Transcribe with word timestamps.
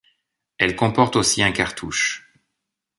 Elle 0.57 0.75
comporte 0.75 1.15
aussi 1.15 1.43
un 1.43 1.51
cartouche. 1.51 2.27